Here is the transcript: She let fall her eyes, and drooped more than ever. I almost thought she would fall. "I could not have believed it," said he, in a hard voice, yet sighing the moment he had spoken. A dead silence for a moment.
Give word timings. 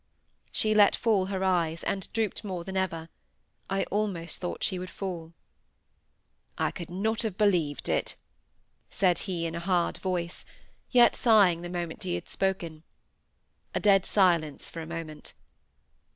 She 0.51 0.73
let 0.73 0.95
fall 0.95 1.25
her 1.27 1.43
eyes, 1.43 1.83
and 1.83 2.11
drooped 2.11 2.43
more 2.43 2.63
than 2.63 2.75
ever. 2.75 3.07
I 3.69 3.83
almost 3.91 4.39
thought 4.41 4.63
she 4.63 4.79
would 4.79 4.89
fall. 4.89 5.31
"I 6.57 6.71
could 6.71 6.89
not 6.89 7.21
have 7.21 7.37
believed 7.37 7.87
it," 7.87 8.15
said 8.89 9.19
he, 9.29 9.45
in 9.45 9.53
a 9.53 9.59
hard 9.59 9.99
voice, 9.99 10.43
yet 10.89 11.15
sighing 11.15 11.61
the 11.61 11.69
moment 11.69 12.01
he 12.01 12.15
had 12.15 12.27
spoken. 12.27 12.81
A 13.75 13.79
dead 13.79 14.03
silence 14.07 14.71
for 14.71 14.81
a 14.81 14.87
moment. 14.87 15.33